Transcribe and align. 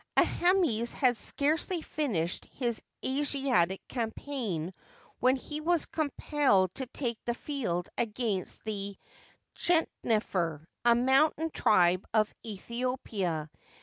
Aahmes 0.17 0.93
had 0.95 1.15
scarcely 1.15 1.83
finished 1.83 2.47
his 2.53 2.81
Asiatic 3.05 3.87
campaign 3.87 4.73
when 5.19 5.35
he 5.35 5.61
was 5.61 5.85
compelled 5.85 6.73
to 6.73 6.87
take 6.87 7.19
the 7.23 7.35
field 7.35 7.87
against 7.99 8.63
the 8.63 8.97
ChenU 9.55 9.85
nefer, 10.03 10.67
a 10.83 10.95
mountain 10.95 11.51
tribe 11.51 12.03
of 12.15 12.33
Aethiopia. 12.43 13.51